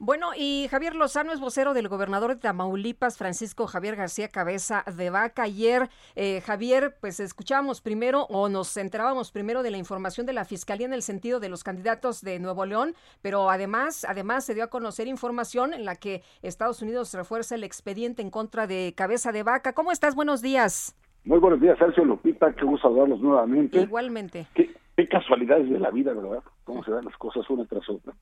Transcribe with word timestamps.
Bueno, 0.00 0.28
y 0.36 0.68
Javier 0.70 0.94
Lozano 0.94 1.32
es 1.32 1.40
vocero 1.40 1.74
del 1.74 1.88
gobernador 1.88 2.30
de 2.30 2.40
Tamaulipas, 2.40 3.18
Francisco 3.18 3.66
Javier 3.66 3.96
García 3.96 4.28
Cabeza 4.28 4.84
de 4.96 5.10
Vaca. 5.10 5.42
Ayer, 5.42 5.88
eh, 6.14 6.40
Javier, 6.40 6.94
pues 7.00 7.18
escuchábamos 7.18 7.80
primero 7.80 8.22
o 8.30 8.48
nos 8.48 8.76
enterábamos 8.76 9.32
primero 9.32 9.64
de 9.64 9.72
la 9.72 9.76
información 9.76 10.24
de 10.24 10.34
la 10.34 10.44
Fiscalía 10.44 10.86
en 10.86 10.92
el 10.92 11.02
sentido 11.02 11.40
de 11.40 11.48
los 11.48 11.64
candidatos 11.64 12.22
de 12.22 12.38
Nuevo 12.38 12.64
León, 12.64 12.94
pero 13.22 13.50
además, 13.50 14.06
además 14.08 14.44
se 14.44 14.54
dio 14.54 14.62
a 14.62 14.70
conocer 14.70 15.08
información 15.08 15.74
en 15.74 15.84
la 15.84 15.96
que 15.96 16.22
Estados 16.42 16.80
Unidos 16.80 17.12
refuerza 17.14 17.56
el 17.56 17.64
expediente 17.64 18.22
en 18.22 18.30
contra 18.30 18.68
de 18.68 18.94
Cabeza 18.96 19.32
de 19.32 19.42
Vaca. 19.42 19.72
¿Cómo 19.72 19.90
estás? 19.90 20.14
Buenos 20.14 20.42
días. 20.42 20.94
Muy 21.24 21.40
buenos 21.40 21.60
días, 21.60 21.76
Sergio 21.76 22.04
Lupita, 22.04 22.54
qué 22.54 22.64
gusto 22.64 22.86
saludarlos 22.86 23.20
nuevamente. 23.20 23.80
Igualmente. 23.80 24.46
Qué, 24.54 24.70
qué 24.98 25.06
casualidades 25.06 25.70
de 25.70 25.78
la 25.78 25.92
vida, 25.92 26.12
¿verdad? 26.12 26.42
Cómo 26.64 26.82
se 26.82 26.90
dan 26.90 27.04
las 27.04 27.16
cosas 27.16 27.48
una 27.50 27.64
tras 27.66 27.88
otra. 27.88 28.14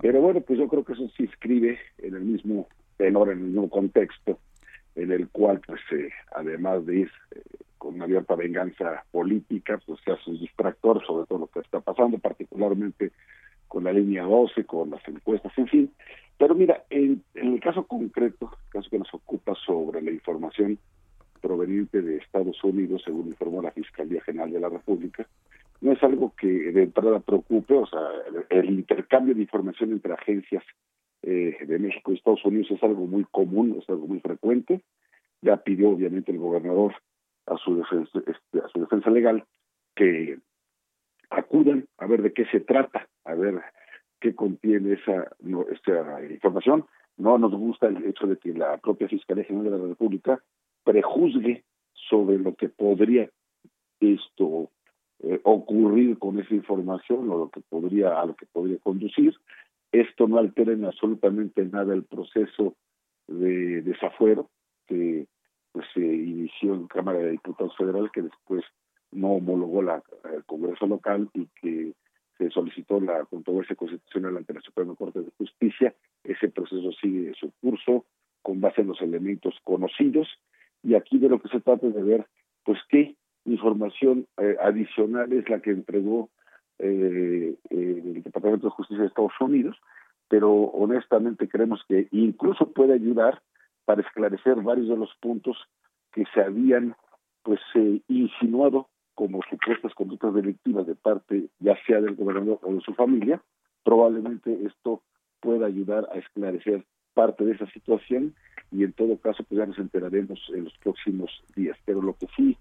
Pero 0.00 0.22
bueno, 0.22 0.40
pues 0.40 0.58
yo 0.58 0.66
creo 0.66 0.82
que 0.82 0.94
eso 0.94 1.06
se 1.14 1.24
inscribe 1.24 1.78
en 1.98 2.14
el 2.14 2.22
mismo 2.22 2.68
tenor, 2.96 3.28
en 3.28 3.40
el 3.40 3.44
mismo 3.44 3.68
contexto, 3.68 4.38
en 4.94 5.12
el 5.12 5.28
cual, 5.28 5.60
pues, 5.66 5.80
eh, 5.92 6.08
además 6.34 6.86
de 6.86 7.00
ir 7.00 7.10
eh, 7.32 7.42
con 7.76 7.96
una 7.96 8.04
abierta 8.04 8.34
venganza 8.34 9.04
política, 9.10 9.78
pues 9.84 10.00
se 10.02 10.12
hace 10.12 10.30
un 10.30 10.38
distractor 10.38 11.04
sobre 11.06 11.26
todo 11.26 11.40
lo 11.40 11.46
que 11.48 11.60
está 11.60 11.80
pasando, 11.80 12.16
particularmente 12.16 13.12
con 13.68 13.84
la 13.84 13.92
línea 13.92 14.22
12, 14.22 14.64
con 14.64 14.88
las 14.88 15.06
encuestas, 15.06 15.52
en 15.58 15.68
fin. 15.68 15.92
Pero 16.38 16.54
mira, 16.54 16.82
en, 16.88 17.22
en 17.34 17.52
el 17.52 17.60
caso 17.60 17.86
concreto, 17.86 18.50
el 18.50 18.70
caso 18.70 18.88
que 18.88 19.00
nos 19.00 19.12
ocupa 19.12 19.54
sobre 19.66 20.00
la 20.00 20.12
información 20.12 20.78
proveniente 21.42 22.00
de 22.00 22.16
Estados 22.16 22.64
Unidos, 22.64 23.02
según 23.04 23.26
informó 23.26 23.60
la 23.60 23.70
Fiscalía 23.72 24.22
General 24.22 24.50
de 24.50 24.60
la 24.60 24.70
República, 24.70 25.26
no 25.80 25.92
es 25.92 26.02
algo 26.02 26.34
que 26.36 26.46
de 26.46 26.82
entrada 26.84 27.20
preocupe, 27.20 27.74
o 27.74 27.86
sea, 27.86 28.00
el, 28.50 28.70
intercambio 28.70 29.34
de 29.34 29.42
información 29.42 29.92
entre 29.92 30.12
agencias 30.12 30.62
eh, 31.22 31.56
de 31.66 31.78
México 31.78 32.12
y 32.12 32.16
Estados 32.16 32.44
Unidos 32.44 32.70
es 32.70 32.82
algo 32.82 33.06
muy 33.06 33.24
común, 33.30 33.76
es 33.80 33.88
algo 33.88 34.06
muy 34.06 34.20
frecuente. 34.20 34.82
Ya 35.42 35.56
pidió 35.56 35.90
obviamente 35.90 36.32
el 36.32 36.38
gobernador 36.38 36.94
a 37.46 37.56
su 37.56 37.76
defensa, 37.76 38.18
este, 38.18 38.64
a 38.64 38.68
su 38.68 38.80
defensa 38.80 39.10
legal 39.10 39.44
que 39.94 40.38
acudan 41.30 41.86
a 41.98 42.06
ver 42.06 42.22
de 42.22 42.32
qué 42.32 42.44
se 42.46 42.60
trata, 42.60 43.08
a 43.24 43.34
ver 43.34 43.60
qué 44.20 44.34
contiene 44.34 44.94
esa, 44.94 45.30
no, 45.40 45.64
esta 45.70 46.22
información. 46.30 46.84
No 47.16 47.38
nos 47.38 47.52
gusta 47.52 47.88
el 47.88 48.04
hecho 48.04 48.26
de 48.26 48.36
que 48.36 48.52
la 48.52 48.76
propia 48.78 49.08
Fiscalía 49.08 49.44
General 49.44 49.72
de 49.72 49.78
la 49.78 49.88
República 49.88 50.42
prejuzgue 50.84 51.64
sobre 51.92 52.38
lo 52.38 52.54
que 52.54 52.68
podría 52.68 53.30
esto 54.00 54.70
eh, 55.22 55.40
ocurrir 55.42 56.18
con 56.18 56.38
esa 56.38 56.54
información 56.54 57.30
o 57.30 57.38
lo 57.38 57.50
que 57.50 57.60
podría 57.60 58.20
a 58.20 58.26
lo 58.26 58.34
que 58.34 58.46
podría 58.46 58.78
conducir. 58.78 59.34
Esto 59.92 60.28
no 60.28 60.38
altera 60.38 60.72
en 60.72 60.84
absolutamente 60.84 61.64
nada 61.64 61.94
el 61.94 62.04
proceso 62.04 62.74
de 63.26 63.82
desafuero 63.82 64.48
que 64.86 65.26
pues 65.72 65.86
se 65.94 66.00
inició 66.00 66.74
en 66.74 66.86
Cámara 66.86 67.18
de 67.18 67.32
Diputados 67.32 67.76
Federal 67.76 68.10
que 68.12 68.22
después 68.22 68.64
no 69.12 69.32
homologó 69.34 69.82
la, 69.82 70.02
el 70.34 70.44
Congreso 70.44 70.86
local 70.86 71.28
y 71.34 71.46
que 71.60 71.92
se 72.38 72.50
solicitó 72.50 73.00
la 73.00 73.24
controversia 73.26 73.76
constitucional 73.76 74.36
ante 74.36 74.54
la 74.54 74.60
Suprema 74.62 74.94
Corte 74.94 75.20
de 75.20 75.30
Justicia. 75.36 75.94
Ese 76.24 76.48
proceso 76.48 76.90
sigue 76.92 77.34
su 77.38 77.52
curso 77.60 78.06
con 78.42 78.60
base 78.60 78.80
en 78.80 78.88
los 78.88 79.00
elementos 79.02 79.54
conocidos. 79.64 80.28
Y 80.82 80.94
aquí 80.94 81.18
de 81.18 81.28
lo 81.28 81.40
que 81.40 81.50
se 81.50 81.60
trata 81.60 81.86
es 81.86 81.94
de 81.94 82.02
ver 82.02 82.26
eh, 84.02 84.56
adicional 84.60 85.32
es 85.32 85.48
la 85.48 85.60
que 85.60 85.70
entregó 85.70 86.30
eh, 86.78 87.56
el 87.68 88.22
Departamento 88.22 88.68
de 88.68 88.72
Justicia 88.72 89.02
de 89.02 89.08
Estados 89.08 89.38
Unidos, 89.40 89.76
pero 90.28 90.50
honestamente 90.52 91.48
creemos 91.48 91.82
que 91.88 92.08
incluso 92.10 92.72
puede 92.72 92.94
ayudar 92.94 93.42
para 93.84 94.02
esclarecer 94.02 94.56
varios 94.62 94.88
de 94.88 94.96
los 94.96 95.14
puntos 95.20 95.56
que 96.12 96.24
se 96.32 96.40
habían 96.40 96.94
pues 97.42 97.60
eh, 97.74 98.00
insinuado 98.08 98.88
como 99.14 99.40
supuestas 99.50 99.92
conductas 99.94 100.32
delictivas 100.34 100.86
de 100.86 100.94
parte 100.94 101.48
ya 101.58 101.76
sea 101.86 102.00
del 102.00 102.14
gobernador 102.14 102.58
o 102.62 102.72
de 102.72 102.80
su 102.80 102.94
familia, 102.94 103.42
probablemente 103.84 104.64
esto 104.64 105.02
pueda 105.40 105.66
ayudar 105.66 106.08
a 106.12 106.18
esclarecer 106.18 106.84
parte 107.12 107.44
de 107.44 107.52
esa 107.52 107.66
situación 107.70 108.34
y 108.70 108.84
en 108.84 108.92
todo 108.92 109.18
caso 109.18 109.44
pues 109.44 109.58
ya 109.58 109.66
nos 109.66 109.78
enteraremos 109.78 110.40
en 110.54 110.64
los 110.64 110.78
próximos 110.78 111.30
días. 111.54 111.76
Pero 111.84 112.00
lo 112.00 112.14
que 112.14 112.26
sí 112.36 112.56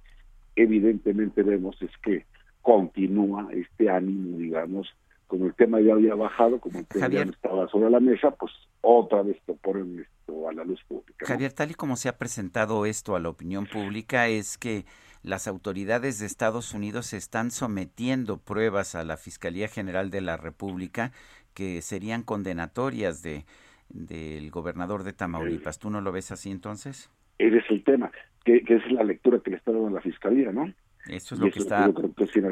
evidentemente 0.62 1.44
vemos 1.44 1.82
es 1.82 1.92
que 2.04 2.26
continúa 2.62 3.48
este 3.52 3.90
ánimo, 3.90 4.38
digamos, 4.38 4.88
como 5.28 5.46
el 5.46 5.54
tema 5.54 5.80
ya 5.80 5.94
había 5.94 6.16
bajado, 6.16 6.60
como 6.60 6.80
el 6.80 6.88
tema 6.88 7.08
ya 7.08 7.26
no 7.26 7.32
estaba 7.32 7.68
sobre 7.70 7.90
la 7.90 8.00
mesa, 8.00 8.32
pues 8.32 8.52
otra 8.82 9.22
vez 9.22 9.38
te 9.46 9.54
ponen 9.54 10.00
esto 10.00 10.50
a 10.50 10.54
la 10.54 10.64
luz 10.64 10.82
pública. 10.88 11.18
¿no? 11.22 11.28
Javier, 11.28 11.54
tal 11.54 11.72
y 11.72 11.76
como 11.76 11.96
se 11.96 12.10
ha 12.10 12.18
presentado 12.18 12.86
esto 12.86 13.16
a 13.16 13.20
la 13.20 13.30
opinión 13.30 13.66
pública, 13.66 14.28
es 14.28 14.58
que 14.58 14.86
las 15.22 15.48
autoridades 15.48 16.20
de 16.20 16.26
Estados 16.26 16.74
Unidos 16.74 17.14
están 17.14 17.52
sometiendo 17.52 18.38
pruebas 18.38 18.96
a 18.96 19.04
la 19.04 19.18
Fiscalía 19.18 19.68
General 19.68 20.10
de 20.10 20.22
la 20.22 20.38
República 20.38 21.12
que 21.54 21.82
serían 21.82 22.24
condenatorias 22.24 23.22
de 23.22 23.46
del 23.90 24.52
gobernador 24.52 25.04
de 25.04 25.14
Tamaulipas. 25.14 25.80
¿Tú 25.80 25.90
no 25.90 26.02
lo 26.02 26.12
ves 26.12 26.32
así 26.32 26.52
entonces? 26.52 27.10
Ese 27.40 27.58
es 27.58 27.66
el 27.70 27.84
tema, 27.84 28.12
que, 28.46 28.62
que 28.62 28.76
es 28.76 28.92
la 28.92 29.04
lectura 29.04 29.40
que 29.40 29.50
le 29.50 29.58
está 29.58 29.72
dando 29.72 29.90
la 29.90 30.02
Fiscalía, 30.02 30.52
¿no? 30.52 30.72
Eso 31.08 31.34
es 31.34 31.42
lo 31.42 31.50
que 31.50 31.60
está 31.60 31.92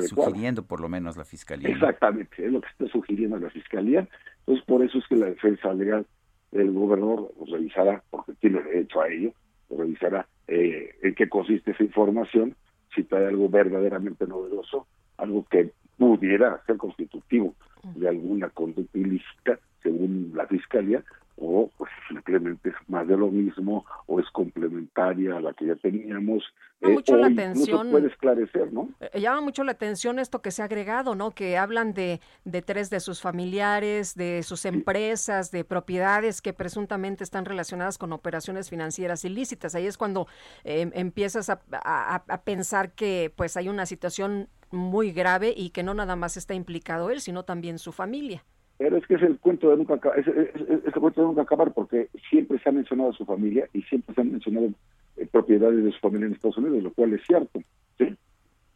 sugiriendo 0.08 0.66
por 0.66 0.80
lo 0.80 0.90
menos 0.90 1.16
la 1.18 1.26
Fiscalía. 1.26 1.70
Exactamente, 1.70 2.44
es 2.44 2.52
lo 2.52 2.62
que 2.62 2.70
está 2.70 2.88
sugiriendo 2.88 3.38
la 3.38 3.50
Fiscalía. 3.50 4.08
Entonces, 4.40 4.66
por 4.66 4.84
eso 4.84 4.98
es 4.98 5.08
que 5.08 5.16
la 5.16 5.28
defensa 5.28 5.74
legal 5.74 6.06
del 6.52 6.72
gobernador 6.72 7.32
revisará, 7.52 8.02
porque 8.10 8.34
tiene 8.34 8.64
derecho 8.64 9.02
a 9.02 9.10
ello, 9.10 9.34
revisará 9.70 10.28
eh, 10.48 10.96
en 11.04 11.14
qué 11.14 11.28
consiste 11.30 11.72
esa 11.72 11.84
información, 11.84 12.56
si 12.96 13.04
trae 13.04 13.28
algo 13.28 13.50
verdaderamente 13.50 14.26
novedoso, 14.26 14.88
algo 15.18 15.46
que 15.46 15.72
pudiera 15.98 16.64
ser 16.66 16.78
constitutivo 16.78 17.54
de 17.96 18.08
alguna 18.08 18.50
conducta 18.50 18.98
ilícita, 18.98 19.60
según 19.92 20.32
la 20.36 20.46
Fiscalía, 20.48 21.04
o 21.40 21.70
pues 21.78 21.92
simplemente 22.10 22.70
es 22.70 22.76
más 22.88 23.08
de 23.08 23.16
lo 23.16 23.28
mismo 23.30 23.86
o 24.08 24.20
es 24.20 24.26
complementaria 24.32 25.38
a 25.38 25.40
la 25.40 25.54
que 25.54 25.68
ya 25.68 25.76
teníamos 25.76 26.44
llama 26.82 26.92
eh, 26.92 26.96
mucho 26.96 27.16
la 27.18 27.28
atención 27.28 27.92
puede 27.92 28.08
esclarecer 28.08 28.74
no 28.74 28.90
Eh, 29.00 29.20
llama 29.20 29.42
mucho 29.42 29.64
la 29.64 29.72
atención 29.74 30.18
esto 30.18 30.42
que 30.42 30.50
se 30.50 30.64
ha 30.64 30.66
agregado, 30.66 31.14
¿no? 31.14 31.30
Que 31.32 31.56
hablan 31.58 31.94
de, 31.94 32.22
de 32.44 32.62
tres 32.64 32.90
de 32.90 33.00
sus 33.00 33.22
familiares, 33.22 34.16
de 34.16 34.42
sus 34.42 34.66
empresas, 34.66 35.52
de 35.52 35.64
propiedades 35.64 36.42
que 36.42 36.54
presuntamente 36.54 37.24
están 37.24 37.46
relacionadas 37.46 38.00
con 38.00 38.14
operaciones 38.14 38.70
financieras 38.72 39.24
ilícitas. 39.24 39.76
Ahí 39.76 39.86
es 39.86 39.98
cuando 39.98 40.28
eh, 40.64 40.90
empiezas 40.94 41.50
a, 41.52 41.62
a- 41.72 42.24
a 42.28 42.42
pensar 42.42 42.92
que 42.94 43.32
pues 43.36 43.58
hay 43.58 43.70
una 43.70 43.86
situación 43.86 44.50
muy 44.72 45.12
grave 45.12 45.54
y 45.56 45.70
que 45.70 45.84
no 45.84 45.94
nada 45.94 46.16
más 46.16 46.36
está 46.36 46.56
implicado 46.56 47.12
él, 47.12 47.22
sino 47.22 47.44
también 47.44 47.78
su 47.78 47.92
familia. 47.92 48.44
Pero 48.78 48.98
es 48.98 49.08
que 49.08 49.16
es 49.16 49.22
el 49.24 49.40
cuento 49.40 49.70
de 49.70 49.78
nunca 49.78 49.96
acabar, 49.96 50.20
es, 50.20 50.28
es- 50.28 50.56
es- 50.56 50.70
es 50.86 50.86
el 50.86 51.02
cuento 51.02 51.22
de 51.22 51.28
nunca 51.28 51.42
acabar 51.44 51.74
porque 51.74 52.10
siempre 52.30 52.60
se 52.60 52.70
ha 52.70 52.72
mencionado 52.72 53.10
a 53.10 53.14
su 53.14 53.26
familia 53.26 53.68
y 53.74 53.82
siempre 53.84 54.14
se 54.14 54.22
han 54.22 54.32
mencionado 54.32 54.70
eh, 55.18 55.28
propiedades 55.32 55.84
de 55.84 55.92
su 55.92 56.00
familia 56.00 56.28
en 56.28 56.34
Estados 56.34 56.58
Unidos, 56.58 56.84
lo 56.84 56.94
cual 56.94 57.14
es 57.14 57.22
cierto. 57.26 57.62
¿sí? 57.98 58.16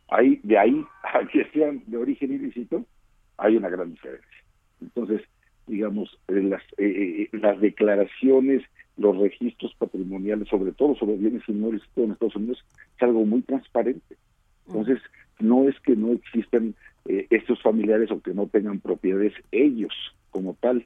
Ahí, 0.09 0.39
de 0.43 0.57
ahí 0.57 0.83
a 1.03 1.25
que 1.27 1.45
sean 1.53 1.83
de 1.87 1.97
origen 1.97 2.33
ilícito, 2.33 2.83
hay 3.37 3.55
una 3.57 3.69
gran 3.69 3.91
diferencia. 3.91 4.27
Entonces, 4.81 5.21
digamos, 5.67 6.17
eh, 6.27 6.41
las, 6.41 6.61
eh, 6.77 7.27
eh, 7.31 7.37
las 7.37 7.59
declaraciones, 7.61 8.63
los 8.97 9.17
registros 9.17 9.73
patrimoniales, 9.75 10.47
sobre 10.49 10.71
todo 10.73 10.95
sobre 10.95 11.15
bienes 11.17 11.47
inmuebles 11.47 11.81
en 11.95 12.11
Estados 12.11 12.35
Unidos, 12.35 12.65
es 12.97 13.03
algo 13.03 13.23
muy 13.25 13.41
transparente. 13.43 14.17
Entonces, 14.67 14.99
no 15.39 15.67
es 15.69 15.79
que 15.81 15.95
no 15.95 16.11
existan 16.11 16.75
eh, 17.05 17.27
estos 17.29 17.61
familiares 17.61 18.11
o 18.11 18.21
que 18.21 18.33
no 18.33 18.47
tengan 18.47 18.79
propiedades 18.79 19.33
ellos 19.51 19.93
como 20.29 20.55
tal, 20.59 20.85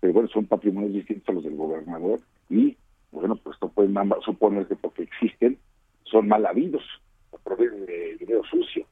pero 0.00 0.12
bueno, 0.12 0.28
son 0.28 0.46
patrimonios 0.46 0.92
distintos 0.92 1.28
a 1.28 1.32
los 1.32 1.44
del 1.44 1.56
gobernador 1.56 2.20
y 2.50 2.76
bueno, 3.10 3.36
pues 3.36 3.54
esto 3.54 3.68
puede 3.68 3.92
suponer 4.24 4.66
que 4.66 4.76
porque 4.76 5.02
existen 5.02 5.58
son 6.04 6.28
mal 6.28 6.44
habidos, 6.44 6.82
provienen 7.42 7.86
de 7.86 8.16
dinero 8.18 8.42
sucio. 8.44 8.86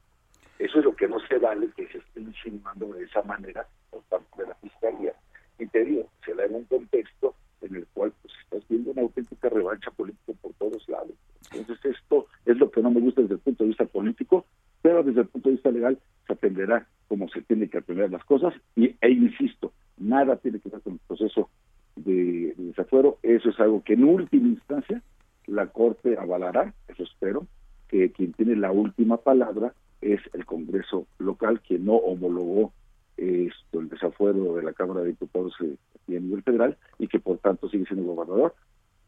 Eso 0.59 0.79
es 0.79 0.85
lo 0.85 0.95
que 0.95 1.07
no 1.07 1.19
se 1.27 1.37
vale 1.37 1.69
que 1.75 1.87
se 1.87 1.97
esté 1.99 2.21
insinuando 2.21 2.93
de 2.93 3.03
esa 3.03 3.23
manera 3.23 3.65
por 3.89 4.01
parte 4.03 4.41
de 4.41 4.47
la 4.47 4.55
Fiscalía. 4.55 5.13
Y 5.59 5.67
te 5.67 5.85
digo, 5.85 6.07
se 6.25 6.33
da 6.33 6.45
en 6.45 6.55
un 6.55 6.65
contexto 6.65 7.35
en 7.61 7.75
el 7.75 7.87
cual 7.93 8.13
pues 8.21 8.33
estás 8.43 8.67
viendo 8.69 8.91
una 8.91 9.01
auténtica 9.01 9.49
revancha 9.49 9.91
política 9.91 10.33
por 10.41 10.53
todos 10.53 10.87
lados. 10.89 11.13
Entonces 11.51 11.97
esto 11.97 12.27
es 12.45 12.57
lo 12.57 12.69
que 12.71 12.81
no 12.81 12.91
me 12.91 13.01
gusta 13.01 13.21
desde 13.21 13.35
el 13.35 13.39
punto 13.41 13.63
de 13.63 13.69
vista 13.69 13.85
político, 13.85 14.45
pero 14.81 15.03
desde 15.03 15.21
el 15.21 15.27
punto 15.27 15.49
de 15.49 15.55
vista 15.55 15.71
legal 15.71 15.99
se 16.27 16.33
atenderá 16.33 16.87
como 17.07 17.27
se 17.29 17.39
que 17.69 17.79
atender 17.79 18.11
las 18.11 18.23
cosas 18.25 18.53
y, 18.75 18.95
e 19.01 19.09
insisto, 19.09 19.73
nada 19.97 20.37
tiene 20.37 20.59
que 20.59 20.69
ver 20.69 20.81
con 20.81 20.93
el 20.93 20.99
proceso 21.07 21.49
de, 21.95 22.53
desafuero, 22.57 23.17
eso 23.23 23.49
es 23.49 23.59
algo 23.59 23.83
que 23.83 23.93
en 23.93 24.03
última 24.03 24.47
instancia 24.47 25.01
la 25.47 25.67
Corte 25.67 26.17
avalará, 26.17 26.73
eso 26.87 27.03
espero, 27.03 27.47
que 27.87 28.11
quien 28.11 28.33
tiene 28.33 28.55
la 28.55 28.71
última 28.71 29.17
palabra 29.17 29.73
es 29.99 30.21
el 30.33 30.45
Congreso 30.45 31.07
local, 31.19 31.61
quien 31.61 31.85
no 31.85 31.95
homologó 31.95 32.73
esto, 33.17 33.79
el 33.79 33.89
desafuero 33.89 34.55
de 34.55 34.63
la 34.63 34.73
Cámara 34.73 35.01
de 35.01 35.07
Diputados 35.07 35.53
eh, 35.61 35.75
a 36.07 36.19
nivel 36.19 36.41
federal 36.43 36.77
y 36.97 37.07
que 37.07 37.19
por 37.19 37.37
tanto 37.37 37.69
sigue 37.69 37.85
siendo 37.85 38.05
gobernador 38.05 38.55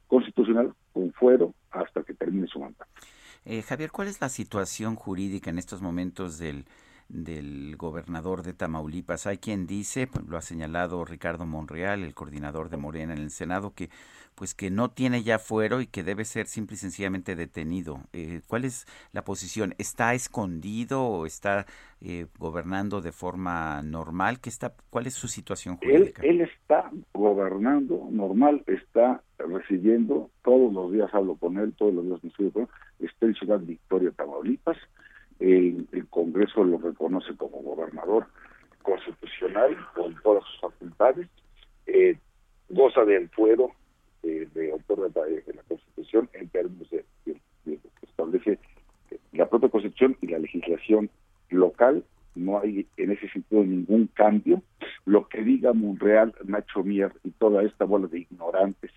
constitucional 0.07 0.73
con 0.91 1.11
fuero 1.13 1.53
hasta 1.71 2.03
que 2.03 2.13
termine 2.13 2.47
su 2.47 2.59
mandato. 2.59 2.85
Eh, 3.45 3.61
Javier, 3.61 3.91
¿cuál 3.91 4.07
es 4.07 4.21
la 4.21 4.29
situación 4.29 4.95
jurídica 4.95 5.49
en 5.49 5.57
estos 5.57 5.81
momentos 5.81 6.37
del 6.37 6.65
del 7.09 7.75
gobernador 7.77 8.43
de 8.43 8.53
Tamaulipas. 8.53 9.27
Hay 9.27 9.37
quien 9.37 9.67
dice, 9.67 10.07
pues, 10.07 10.25
lo 10.25 10.37
ha 10.37 10.41
señalado 10.41 11.05
Ricardo 11.05 11.45
Monreal, 11.45 12.03
el 12.03 12.13
coordinador 12.13 12.69
de 12.69 12.77
Morena 12.77 13.13
en 13.13 13.19
el 13.19 13.31
Senado, 13.31 13.73
que 13.73 13.89
pues 14.35 14.55
que 14.55 14.71
no 14.71 14.89
tiene 14.89 15.23
ya 15.23 15.39
fuero 15.39 15.81
y 15.81 15.87
que 15.87 16.03
debe 16.03 16.25
ser 16.25 16.47
simple 16.47 16.75
y 16.75 16.77
sencillamente 16.77 17.35
detenido. 17.35 17.99
Eh, 18.13 18.41
¿Cuál 18.47 18.65
es 18.65 18.85
la 19.11 19.23
posición? 19.23 19.75
¿Está 19.77 20.13
escondido 20.13 21.03
o 21.03 21.25
está 21.25 21.65
eh, 22.01 22.25
gobernando 22.39 23.01
de 23.01 23.11
forma 23.11 23.81
normal? 23.83 24.39
¿Qué 24.39 24.49
está, 24.49 24.73
¿Cuál 24.89 25.07
es 25.07 25.13
su 25.13 25.27
situación 25.27 25.77
jurídica? 25.77 26.21
Él, 26.23 26.41
él 26.41 26.41
está 26.41 26.89
gobernando 27.13 28.07
normal, 28.11 28.63
está 28.67 29.21
recibiendo, 29.37 30.29
todos 30.43 30.73
los 30.73 30.91
días 30.91 31.13
hablo 31.13 31.35
con 31.35 31.57
él, 31.57 31.73
todos 31.73 31.93
los 31.93 32.05
días 32.05 32.23
me 32.23 32.51
con 32.51 32.63
él, 32.63 32.69
está 32.99 33.25
en 33.25 33.35
Ciudad 33.35 33.59
Victoria, 33.59 34.11
Tamaulipas, 34.11 34.77
el, 35.39 35.87
Congreso 36.09 36.63
lo 36.63 36.77
reconoce 36.77 37.35
como 37.35 37.61
gobernador 37.61 38.27
constitucional 38.81 39.75
con 39.95 40.15
todas 40.21 40.43
sus 40.45 40.59
facultades, 40.61 41.27
eh, 41.87 42.17
goza 42.69 43.03
del 43.05 43.29
fuero 43.29 43.71
eh, 44.23 44.47
de 44.53 44.71
autor 44.71 45.11
de, 45.11 45.43
la 45.53 45.63
Constitución 45.63 46.29
en 46.33 46.49
términos 46.49 46.89
de, 46.89 47.05
que 47.25 47.79
establece 48.03 48.59
la 49.31 49.49
propia 49.49 49.69
Constitución 49.69 50.17
y 50.21 50.27
la 50.27 50.39
legislación 50.39 51.09
local. 51.49 52.03
No 52.35 52.59
hay 52.59 52.87
en 52.97 53.11
ese 53.11 53.29
sentido 53.29 53.63
ningún 53.63 54.07
cambio. 54.07 54.61
Lo 55.05 55.27
que 55.27 55.43
diga 55.43 55.73
Monreal, 55.73 56.33
Nacho 56.45 56.83
Mier 56.83 57.11
y 57.23 57.31
toda 57.31 57.63
esta 57.63 57.85
bola 57.85 58.07
de 58.07 58.19
ignorantes 58.19 58.91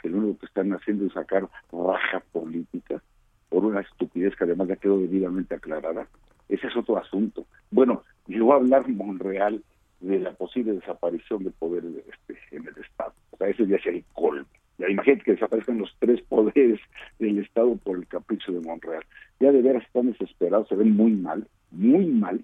que 0.00 0.08
lo 0.08 0.18
único 0.18 0.40
que 0.40 0.46
están 0.46 0.72
haciendo 0.72 1.06
es 1.06 1.12
sacar 1.12 1.48
raja 1.72 2.20
política 2.32 3.02
por 3.50 3.66
una 3.66 3.80
estupidez 3.80 4.34
que 4.36 4.44
además 4.44 4.68
ya 4.68 4.76
quedó 4.76 4.98
debidamente 4.98 5.54
aclarada. 5.54 6.06
Ese 6.48 6.66
es 6.66 6.76
otro 6.76 6.96
asunto. 6.96 7.44
Bueno, 7.70 8.04
llegó 8.26 8.54
a 8.54 8.56
hablar 8.56 8.88
Monreal 8.88 9.62
de 10.00 10.18
la 10.18 10.32
posible 10.32 10.72
desaparición 10.72 11.44
del 11.44 11.52
poder 11.52 11.84
este, 11.84 12.56
en 12.56 12.66
el 12.66 12.82
Estado. 12.82 13.12
O 13.32 13.36
sea, 13.36 13.48
ese 13.48 13.66
ya 13.66 13.78
sería 13.78 13.98
el 13.98 14.04
colmo. 14.14 14.46
Ya 14.78 14.88
imagínate 14.88 15.24
que 15.24 15.32
desaparezcan 15.32 15.78
los 15.78 15.94
tres 15.98 16.22
poderes 16.22 16.80
del 17.18 17.38
Estado 17.38 17.76
por 17.76 17.98
el 17.98 18.06
capricho 18.06 18.50
de 18.52 18.60
Monreal. 18.60 19.04
Ya 19.38 19.52
de 19.52 19.60
veras 19.60 19.84
están 19.84 20.10
desesperados, 20.10 20.68
se 20.68 20.76
ven 20.76 20.96
muy 20.96 21.12
mal, 21.12 21.46
muy 21.70 22.06
mal, 22.06 22.42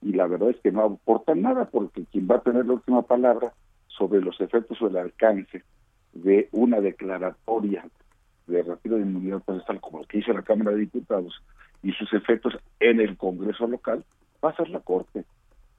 y 0.00 0.12
la 0.12 0.26
verdad 0.26 0.50
es 0.50 0.60
que 0.60 0.70
no 0.70 0.82
aportan 0.82 1.42
nada 1.42 1.64
porque 1.66 2.04
quien 2.12 2.28
va 2.30 2.36
a 2.36 2.42
tener 2.42 2.66
la 2.66 2.74
última 2.74 3.02
palabra 3.02 3.52
sobre 3.88 4.20
los 4.20 4.40
efectos 4.40 4.80
o 4.80 4.88
el 4.88 4.96
alcance 4.96 5.62
de 6.12 6.48
una 6.52 6.80
declaratoria 6.80 7.84
de 8.52 8.62
retiro 8.62 8.96
de 8.96 9.02
inmunidad 9.02 9.42
procesal 9.42 9.80
como 9.80 10.00
lo 10.00 10.04
que 10.06 10.18
hizo 10.18 10.32
la 10.32 10.42
Cámara 10.42 10.72
de 10.72 10.78
Diputados 10.78 11.42
y 11.82 11.92
sus 11.92 12.12
efectos 12.12 12.54
en 12.80 13.00
el 13.00 13.16
Congreso 13.16 13.66
local, 13.66 14.04
va 14.44 14.50
a 14.50 14.56
ser 14.56 14.68
la 14.70 14.80
Corte, 14.80 15.24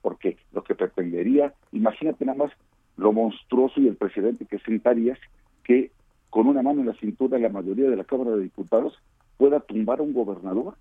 porque 0.01 0.37
lo 0.51 0.63
que 0.63 0.75
pretendería, 0.75 1.53
imagínate 1.71 2.25
nada 2.25 2.37
más 2.37 2.51
lo 2.97 3.13
monstruoso 3.13 3.79
y 3.79 3.87
el 3.87 3.95
precedente 3.95 4.45
que 4.45 4.59
sentarías 4.59 5.17
que 5.63 5.91
con 6.29 6.47
una 6.47 6.61
mano 6.61 6.81
en 6.81 6.87
la 6.87 6.93
cintura 6.95 7.39
la 7.39 7.49
mayoría 7.49 7.89
de 7.89 7.95
la 7.95 8.03
Cámara 8.03 8.31
de 8.31 8.43
Diputados 8.43 8.99
pueda 9.37 9.59
tumbar 9.59 9.99
a 9.99 10.03
un 10.03 10.13
gobernador 10.13 10.75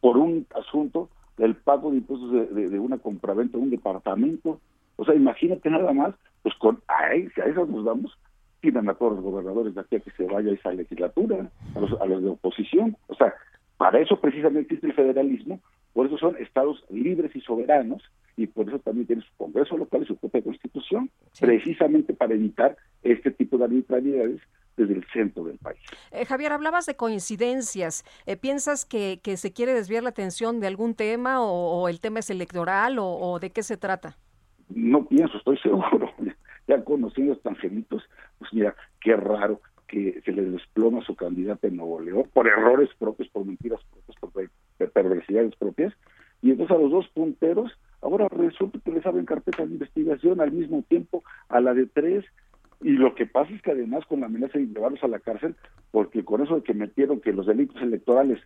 por 0.00 0.16
un 0.16 0.46
asunto 0.54 1.08
del 1.36 1.54
pago 1.54 1.90
de 1.90 1.98
impuestos 1.98 2.32
de, 2.32 2.68
de, 2.68 2.78
una 2.78 2.98
compraventa 2.98 3.56
de 3.56 3.62
un 3.62 3.70
departamento. 3.70 4.60
O 4.96 5.04
sea, 5.04 5.14
imagínate 5.14 5.70
nada 5.70 5.92
más, 5.92 6.14
pues 6.42 6.54
con 6.56 6.80
a, 6.88 7.04
a 7.06 7.14
eso 7.14 7.66
nos 7.66 7.84
vamos, 7.84 8.18
pidan 8.62 8.88
a 8.88 8.94
todos 8.94 9.14
los 9.16 9.24
gobernadores 9.24 9.74
de 9.74 9.80
aquí 9.80 9.96
a 9.96 10.00
que 10.00 10.12
se 10.12 10.24
vaya 10.24 10.52
esa 10.52 10.72
legislatura, 10.72 11.50
a 11.74 11.80
los, 11.80 12.00
a 12.00 12.06
los 12.06 12.22
de 12.22 12.28
oposición. 12.30 12.96
O 13.08 13.14
sea, 13.14 13.34
para 13.76 13.98
eso 13.98 14.18
precisamente 14.20 14.60
existe 14.60 14.86
el 14.86 14.94
federalismo, 14.94 15.60
por 15.92 16.06
eso 16.06 16.16
son 16.16 16.36
estados 16.36 16.82
libres 16.88 17.34
y 17.34 17.40
soberanos, 17.40 18.02
y 18.36 18.46
por 18.46 18.68
eso 18.68 18.78
también 18.78 19.08
tiene 19.08 19.22
su 19.22 19.36
Congreso 19.36 19.76
local 19.76 20.02
y 20.02 20.06
su 20.06 20.16
propia 20.16 20.42
constitución, 20.42 21.10
precisamente 21.40 22.14
para 22.14 22.34
evitar 22.34 22.76
este 23.02 23.32
tipo 23.32 23.58
de 23.58 23.64
arbitrariedades 23.64 24.40
desde 24.76 24.94
el 24.94 25.04
centro 25.12 25.44
del 25.44 25.58
país. 25.58 25.80
Eh, 26.12 26.24
Javier, 26.24 26.52
hablabas 26.52 26.86
de 26.86 26.94
coincidencias. 26.94 28.04
Eh, 28.26 28.36
¿Piensas 28.36 28.86
que, 28.86 29.20
que, 29.22 29.36
se 29.36 29.52
quiere 29.52 29.74
desviar 29.74 30.04
la 30.04 30.10
atención 30.10 30.60
de 30.60 30.68
algún 30.68 30.94
tema 30.94 31.42
o, 31.42 31.88
el 31.88 32.00
tema 32.00 32.20
es 32.20 32.30
electoral 32.30 32.98
o, 32.98 33.06
o, 33.06 33.38
de 33.40 33.50
qué 33.50 33.62
se 33.62 33.76
trata? 33.76 34.16
No 34.70 35.06
pienso, 35.06 35.36
estoy 35.36 35.58
seguro. 35.58 36.10
ya 36.68 36.76
a 36.76 36.78
estos 36.78 37.46
angelitos, 37.46 38.02
mira, 38.52 38.74
qué 39.00 39.16
raro 39.16 39.60
que 39.88 40.22
se 40.24 40.32
les 40.32 40.50
desploma 40.52 41.04
su 41.04 41.14
candidata 41.14 41.66
en 41.66 41.76
Nuevo 41.76 42.00
León 42.00 42.24
por 42.32 42.46
errores 42.46 42.88
propios, 42.98 43.28
por 43.28 43.44
mentiras 43.44 43.80
propias, 43.90 44.50
por 44.78 44.90
perversidades 44.90 45.54
propias. 45.56 45.92
Y 46.40 46.50
entonces 46.50 46.76
a 46.76 46.80
los 46.80 46.90
dos 46.90 47.08
punteros, 47.08 47.70
ahora 48.00 48.26
resulta 48.28 48.78
que 48.84 48.90
les 48.90 49.04
abren 49.06 49.26
carpeta 49.26 49.64
de 49.64 49.72
investigación 49.72 50.40
al 50.40 50.50
mismo 50.50 50.82
tiempo 50.82 51.22
a 51.48 51.60
la 51.60 51.74
de 51.74 51.86
tres. 51.86 52.24
Y 52.80 52.92
lo 52.92 53.14
que 53.14 53.26
pasa 53.26 53.52
es 53.52 53.62
que 53.62 53.72
además 53.72 54.04
con 54.06 54.20
la 54.20 54.26
amenaza 54.26 54.58
de 54.58 54.66
llevarlos 54.66 55.04
a 55.04 55.08
la 55.08 55.20
cárcel, 55.20 55.54
porque 55.90 56.24
con 56.24 56.42
eso 56.42 56.56
de 56.56 56.62
que 56.62 56.74
metieron 56.74 57.20
que 57.20 57.32
los 57.32 57.46
delitos 57.46 57.80
electorales 57.80 58.40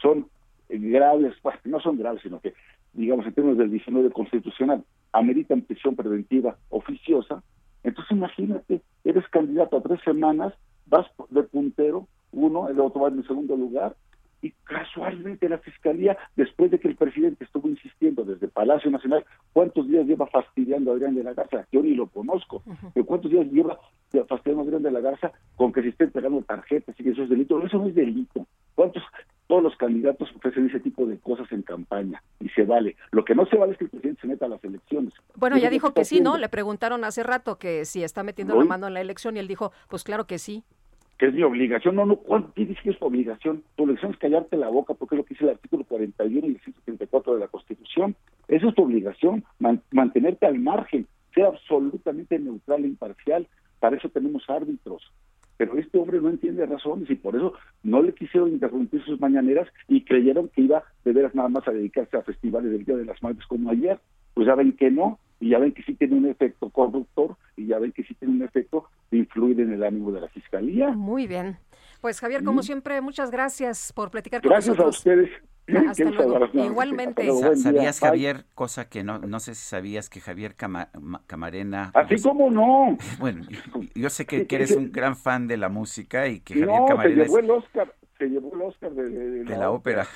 son 0.00 0.28
graves, 0.68 1.34
bueno, 1.42 1.60
no 1.64 1.80
son 1.80 1.98
graves, 1.98 2.22
sino 2.22 2.40
que, 2.40 2.54
digamos, 2.94 3.26
en 3.26 3.34
términos 3.34 3.58
del 3.58 3.70
19 3.70 4.10
constitucional, 4.10 4.84
ameritan 5.12 5.62
prisión 5.62 5.94
preventiva 5.94 6.56
oficiosa, 6.70 7.42
entonces 7.86 8.16
imagínate, 8.16 8.82
eres 9.04 9.26
candidato 9.28 9.76
a 9.76 9.80
tres 9.80 10.00
semanas, 10.04 10.52
vas 10.86 11.06
de 11.30 11.44
puntero, 11.44 12.08
uno, 12.32 12.68
el 12.68 12.80
otro 12.80 13.02
va 13.02 13.08
en 13.08 13.18
el 13.18 13.26
segundo 13.26 13.56
lugar, 13.56 13.94
y 14.42 14.50
casualmente 14.64 15.48
la 15.48 15.58
fiscalía, 15.58 16.18
después 16.34 16.72
de 16.72 16.80
que 16.80 16.88
el 16.88 16.96
presidente 16.96 17.44
estuvo 17.44 17.68
insistiendo 17.68 18.24
desde 18.24 18.48
Palacio 18.48 18.90
Nacional, 18.90 19.24
¿cuántos 19.52 19.86
días 19.86 20.04
lleva 20.04 20.26
fastidiando 20.26 20.90
a 20.90 20.94
Adrián 20.94 21.14
de 21.14 21.22
la 21.22 21.32
Garza? 21.32 21.64
Yo 21.70 21.80
ni 21.80 21.94
lo 21.94 22.08
conozco, 22.08 22.64
pero 22.92 23.06
¿cuántos 23.06 23.30
días 23.30 23.46
lleva 23.52 23.78
fastidiando 24.28 24.62
a 24.62 24.64
Adrián 24.64 24.82
de 24.82 24.90
la 24.90 25.00
Garza 25.00 25.30
con 25.54 25.72
que 25.72 25.82
se 25.82 25.90
esté 25.90 26.04
entregando 26.04 26.42
tarjetas 26.42 26.98
y 26.98 27.04
que 27.04 27.10
eso 27.10 27.22
es 27.22 27.28
delito? 27.28 27.64
Eso 27.64 27.78
no 27.78 27.86
es 27.86 27.94
delito. 27.94 28.46
¿Cuántos 28.74 29.04
todos 29.46 29.62
los 29.62 29.76
candidatos 29.76 30.28
ofrecen 30.34 30.66
ese 30.66 30.80
tipo 30.80 31.06
de 31.06 31.18
cosas 31.18 31.50
en 31.52 31.62
campaña 31.62 32.20
se 32.56 32.64
vale. 32.64 32.96
Lo 33.12 33.24
que 33.24 33.36
no 33.36 33.46
se 33.46 33.56
vale 33.56 33.72
es 33.72 33.78
que 33.78 33.84
el 33.84 33.90
presidente 33.90 34.22
se 34.22 34.26
meta 34.26 34.46
a 34.46 34.48
las 34.48 34.64
elecciones. 34.64 35.12
Bueno, 35.36 35.58
ya 35.58 35.70
dijo 35.70 35.92
que, 35.94 36.04
sí, 36.04 36.20
¿no? 36.20 36.36
Le 36.38 36.48
preguntaron 36.48 37.04
hace 37.04 37.22
rato 37.22 37.58
que 37.58 37.84
si 37.84 38.02
está 38.02 38.24
metiendo 38.24 38.56
la 38.56 38.64
mano 38.64 38.88
en 38.88 38.94
la 38.94 39.00
elección 39.00 39.36
y 39.36 39.38
él 39.38 39.46
dijo, 39.46 39.70
pues 39.88 40.02
claro 40.02 40.26
que 40.26 40.38
sí. 40.38 40.64
Que 41.18 41.26
es 41.26 41.34
mi 41.34 41.42
obligación. 41.42 41.94
No, 41.94 42.04
no, 42.04 42.20
¿qué 42.54 42.64
dice 42.64 42.80
que 42.82 42.90
es 42.90 42.98
tu 42.98 43.06
obligación? 43.06 43.62
Tu 43.76 43.84
obligación 43.84 44.12
es 44.12 44.18
callarte 44.18 44.56
la 44.56 44.68
boca 44.68 44.94
porque 44.94 45.14
es 45.14 45.18
lo 45.18 45.24
que 45.24 45.34
dice 45.34 45.44
el 45.44 45.50
artículo 45.50 45.84
41 45.84 46.46
y 46.46 46.50
el 46.50 46.60
134 46.60 47.34
de 47.34 47.40
la 47.40 47.48
Constitución. 47.48 48.16
Esa 48.48 48.68
es 48.68 48.74
tu 48.74 48.82
obligación, 48.82 49.44
mantenerte 49.92 50.46
al 50.46 50.58
margen, 50.58 51.06
ser 51.34 51.44
absolutamente 51.44 52.38
neutral 52.38 52.84
e 52.84 52.88
imparcial. 52.88 53.46
Para 53.78 53.96
eso 53.96 54.08
tenemos 54.08 54.48
árbitros 54.48 55.12
pero 55.56 55.78
este 55.78 55.98
hombre 55.98 56.20
no 56.20 56.28
entiende 56.28 56.66
razones 56.66 57.08
y 57.10 57.14
por 57.14 57.36
eso 57.36 57.54
no 57.82 58.02
le 58.02 58.14
quisieron 58.14 58.50
interrumpir 58.50 59.02
sus 59.04 59.20
mañaneras 59.20 59.68
y 59.88 60.04
creyeron 60.04 60.48
que 60.48 60.62
iba 60.62 60.82
de 61.04 61.12
veras 61.12 61.34
nada 61.34 61.48
más 61.48 61.66
a 61.68 61.72
dedicarse 61.72 62.16
a 62.16 62.22
festivales 62.22 62.70
del 62.70 62.84
Día 62.84 62.96
de 62.96 63.04
las 63.04 63.22
Madres 63.22 63.44
como 63.46 63.70
ayer. 63.70 63.98
Pues 64.34 64.46
ya 64.46 64.54
ven 64.54 64.76
que 64.76 64.90
no, 64.90 65.18
y 65.40 65.50
ya 65.50 65.58
ven 65.58 65.72
que 65.72 65.82
sí 65.82 65.94
tiene 65.94 66.16
un 66.16 66.26
efecto 66.26 66.68
corruptor, 66.70 67.36
y 67.56 67.66
ya 67.66 67.78
ven 67.78 67.92
que 67.92 68.04
sí 68.04 68.14
tiene 68.14 68.34
un 68.34 68.42
efecto 68.42 68.84
de 69.10 69.18
influir 69.18 69.60
en 69.60 69.72
el 69.72 69.82
ánimo 69.82 70.12
de 70.12 70.20
la 70.20 70.28
Fiscalía. 70.28 70.90
Muy 70.90 71.26
bien. 71.26 71.56
Pues 72.02 72.20
Javier, 72.20 72.44
como 72.44 72.62
siempre, 72.62 73.00
muchas 73.00 73.30
gracias 73.30 73.92
por 73.94 74.10
platicar 74.10 74.42
con 74.42 74.50
nosotros. 74.50 74.76
Gracias 74.76 74.86
a 74.86 75.10
ustedes 75.10 75.30
Hasta 75.88 76.04
luego. 76.04 76.48
Igualmente. 76.52 77.28
¿Sabías, 77.56 78.00
Javier, 78.00 78.44
cosa 78.54 78.88
que 78.88 79.02
no, 79.02 79.18
no 79.18 79.40
sé 79.40 79.54
si 79.54 79.64
sabías 79.64 80.08
que 80.08 80.20
Javier 80.20 80.54
Camarena... 80.54 81.90
Así 81.94 82.08
pues, 82.08 82.22
como 82.22 82.50
no. 82.50 82.96
Bueno, 83.18 83.44
yo, 83.94 84.10
sé 84.10 84.26
que, 84.26 84.46
eres 84.48 84.72
un 84.72 84.92
gran 84.92 85.16
fan 85.16 85.48
de 85.48 85.56
la 85.56 85.68
música 85.68 86.28
y 86.28 86.40
que 86.40 86.54
Javier 86.54 86.82
Camarena... 86.88 87.24
se 87.24 87.28
llevó 87.28 87.38
el 87.38 87.50
Oscar, 87.50 87.94
se 88.18 88.26
llevó 88.26 88.54
el 88.54 88.62
Oscar 88.62 88.92
de, 88.92 89.44
la, 89.44 89.70
ópera. 89.70 90.06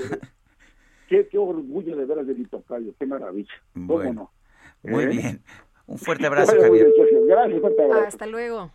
Qué, 1.09 1.27
qué, 1.29 1.39
orgullo 1.39 1.97
de 1.97 2.05
veras 2.05 2.27
de 2.27 2.35
mi 2.35 2.45
tocayo, 2.45 2.95
qué 2.99 3.07
maravilla. 3.07 3.53
Bueno, 3.75 4.31
Muy 4.83 5.05
¿Eh? 5.05 5.07
bien. 5.09 5.43
Un 5.87 5.99
fuerte 5.99 6.27
abrazo, 6.29 6.55
Javier. 6.61 6.89
Gracias, 7.27 7.61
fuerte 7.61 7.83
abrazo. 7.83 8.07
Hasta 8.07 8.27
luego. 8.27 8.71